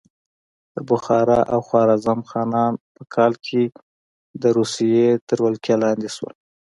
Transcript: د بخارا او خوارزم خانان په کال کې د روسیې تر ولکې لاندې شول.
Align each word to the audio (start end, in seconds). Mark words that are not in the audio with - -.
د 0.75 0.77
بخارا 0.89 1.39
او 1.53 1.59
خوارزم 1.67 2.19
خانان 2.29 2.73
په 2.95 3.03
کال 3.15 3.33
کې 3.45 3.63
د 4.41 4.43
روسیې 4.57 5.07
تر 5.27 5.37
ولکې 5.45 5.73
لاندې 5.83 6.09
شول. 6.15 6.33